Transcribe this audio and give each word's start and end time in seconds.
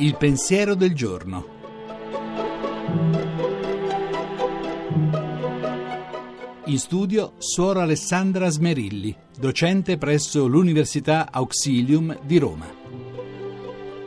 Il 0.00 0.16
pensiero 0.16 0.74
del 0.74 0.94
giorno. 0.94 1.56
In 6.66 6.78
studio 6.78 7.32
Suora 7.38 7.82
Alessandra 7.82 8.48
Smerilli, 8.48 9.16
docente 9.38 9.96
presso 9.96 10.46
l'Università 10.46 11.28
Auxilium 11.32 12.18
di 12.24 12.38
Roma. 12.38 12.77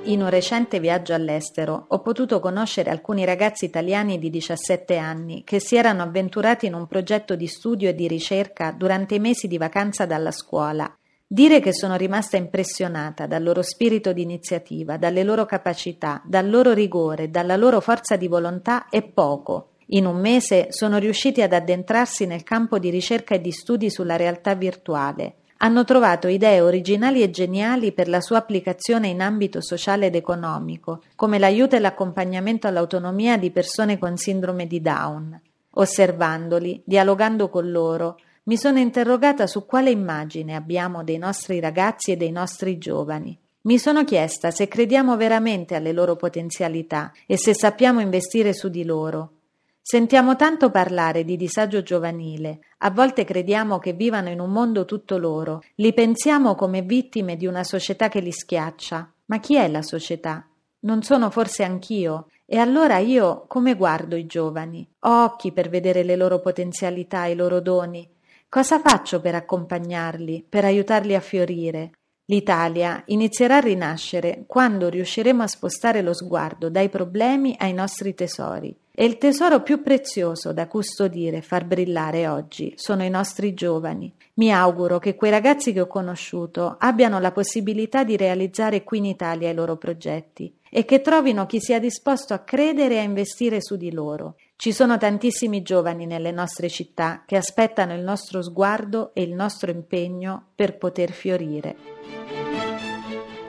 In 0.04 0.22
un 0.22 0.30
recente 0.30 0.80
viaggio 0.80 1.14
all'estero 1.14 1.86
ho 1.88 2.00
potuto 2.02 2.40
conoscere 2.40 2.90
alcuni 2.90 3.24
ragazzi 3.24 3.66
italiani 3.66 4.18
di 4.18 4.30
17 4.30 4.98
anni 4.98 5.44
che 5.44 5.60
si 5.60 5.76
erano 5.76 6.02
avventurati 6.02 6.66
in 6.66 6.74
un 6.74 6.88
progetto 6.88 7.36
di 7.36 7.48
studio 7.48 7.90
e 7.90 7.96
di 7.96 8.08
ricerca 8.08 8.72
durante 8.72 9.16
i 9.16 9.20
mesi 9.20 9.48
di 9.48 9.58
vacanza 9.58 10.06
dalla 10.06 10.32
scuola 10.32 10.92
Dire 11.34 11.62
che 11.62 11.74
sono 11.74 11.96
rimasta 11.96 12.36
impressionata 12.36 13.26
dal 13.26 13.42
loro 13.42 13.62
spirito 13.62 14.12
di 14.12 14.22
iniziativa, 14.22 14.98
dalle 14.98 15.24
loro 15.24 15.46
capacità, 15.46 16.22
dal 16.26 16.50
loro 16.50 16.74
rigore, 16.74 17.30
dalla 17.30 17.56
loro 17.56 17.80
forza 17.80 18.18
di 18.18 18.28
volontà 18.28 18.90
è 18.90 19.02
poco. 19.02 19.76
In 19.94 20.08
un 20.08 20.20
mese 20.20 20.68
sono 20.72 20.98
riusciti 20.98 21.42
ad 21.42 21.54
addentrarsi 21.54 22.26
nel 22.26 22.44
campo 22.44 22.80
di 22.80 22.90
ricerca 22.90 23.34
e 23.34 23.40
di 23.40 23.52
studi 23.52 23.90
sulla 23.90 24.18
realtà 24.18 24.56
virtuale. 24.56 25.36
Hanno 25.64 25.84
trovato 25.84 26.28
idee 26.28 26.60
originali 26.60 27.22
e 27.22 27.30
geniali 27.30 27.92
per 27.92 28.08
la 28.08 28.20
sua 28.20 28.38
applicazione 28.38 29.10
in 29.10 29.22
ambito 29.22 29.62
sociale 29.62 30.08
ed 30.08 30.16
economico, 30.16 31.04
come 31.16 31.38
l'aiuto 31.38 31.76
e 31.76 31.80
l'accompagnamento 31.80 32.66
all'autonomia 32.66 33.38
di 33.38 33.52
persone 33.52 34.00
con 34.00 34.18
sindrome 34.18 34.66
di 34.66 34.82
Down. 34.82 35.40
Osservandoli, 35.74 36.82
dialogando 36.84 37.50
con 37.50 37.70
loro, 37.70 38.20
mi 38.46 38.58
sono 38.58 38.80
interrogata 38.80 39.46
su 39.46 39.68
quale 39.68 39.92
immagine 39.92 40.56
abbiamo 40.56 41.04
dei 41.04 41.20
nostri 41.20 41.60
ragazzi 41.60 42.10
e 42.12 42.18
dei 42.18 42.32
nostri 42.32 42.80
giovani. 42.80 43.38
Mi 43.62 43.78
sono 43.78 44.04
chiesta 44.04 44.50
se 44.50 44.68
crediamo 44.68 45.16
veramente 45.16 45.76
alle 45.76 45.92
loro 45.92 46.16
potenzialità 46.16 47.12
e 47.28 47.38
se 47.38 47.54
sappiamo 47.54 48.00
investire 48.00 48.54
su 48.54 48.68
di 48.70 48.84
loro. 48.84 49.34
Sentiamo 49.82 50.36
tanto 50.36 50.70
parlare 50.70 51.24
di 51.24 51.36
disagio 51.36 51.82
giovanile, 51.82 52.60
a 52.80 52.92
volte 52.92 53.26
crediamo 53.26 53.80
che 53.80 53.94
vivano 53.94 54.30
in 54.30 54.40
un 54.40 54.52
mondo 54.52 54.86
tutto 54.86 55.18
loro, 55.18 55.62
li 55.76 55.94
pensiamo 55.94 56.56
come 56.56 56.82
vittime 56.82 57.36
di 57.36 57.48
una 57.48 57.64
società 57.64 58.08
che 58.08 58.20
li 58.20 58.32
schiaccia. 58.32 59.12
Ma 59.26 59.40
chi 59.40 59.56
è 59.56 59.68
la 59.68 59.82
società? 59.82 60.48
Non 60.82 61.04
sono 61.04 61.30
forse 61.30 61.64
anch'io? 61.64 62.28
E 62.46 62.58
allora 62.58 62.98
io 62.98 63.46
come 63.48 63.76
guardo 63.76 64.16
i 64.16 64.26
giovani? 64.26 64.88
Ho 65.00 65.24
occhi 65.24 65.52
per 65.52 65.70
vedere 65.70 66.04
le 66.04 66.16
loro 66.16 66.40
potenzialità, 66.40 67.26
i 67.26 67.36
loro 67.36 67.60
doni, 67.60 68.08
Cosa 68.52 68.82
faccio 68.82 69.22
per 69.22 69.34
accompagnarli, 69.34 70.46
per 70.50 70.66
aiutarli 70.66 71.16
a 71.16 71.22
fiorire? 71.22 71.92
L'Italia 72.26 73.02
inizierà 73.06 73.56
a 73.56 73.62
rinascere 73.62 74.44
quando 74.46 74.90
riusciremo 74.90 75.42
a 75.42 75.48
spostare 75.48 76.02
lo 76.02 76.14
sguardo 76.14 76.70
dai 76.70 76.90
problemi 76.90 77.56
ai 77.58 77.72
nostri 77.72 78.14
tesori. 78.14 78.78
E 78.94 79.06
il 79.06 79.18
tesoro 79.18 79.62
più 79.62 79.82
prezioso 79.82 80.52
da 80.52 80.68
custodire 80.68 81.38
e 81.38 81.42
far 81.42 81.66
brillare 81.66 82.28
oggi 82.28 82.74
sono 82.76 83.04
i 83.04 83.10
nostri 83.10 83.54
giovani. 83.54 84.14
Mi 84.34 84.52
auguro 84.52 85.00
che 85.00 85.16
quei 85.16 85.32
ragazzi 85.32 85.72
che 85.72 85.82
ho 85.82 85.88
conosciuto 85.88 86.76
abbiano 86.78 87.20
la 87.20 87.32
possibilità 87.32 88.04
di 88.04 88.18
realizzare 88.18 88.84
qui 88.84 88.98
in 88.98 89.06
Italia 89.06 89.50
i 89.50 89.54
loro 89.54 89.78
progetti 89.78 90.54
e 90.70 90.84
che 90.84 91.02
trovino 91.02 91.46
chi 91.46 91.60
sia 91.60 91.80
disposto 91.80 92.34
a 92.34 92.40
credere 92.40 92.96
e 92.96 93.00
a 93.00 93.04
investire 93.04 93.62
su 93.62 93.78
di 93.78 93.92
loro. 93.92 94.36
Ci 94.56 94.74
sono 94.74 94.98
tantissimi 94.98 95.62
giovani 95.62 96.06
nelle 96.06 96.32
nostre 96.32 96.70
città 96.70 97.24
che 97.26 97.36
aspettano 97.36 97.94
il 97.94 98.02
nostro 98.02 98.42
sguardo 98.42 99.12
e 99.14 99.22
il 99.22 99.34
nostro 99.34 99.72
impegno 99.72 100.48
per 100.54 100.78
poter 100.78 101.12
fiorire. 101.12 102.41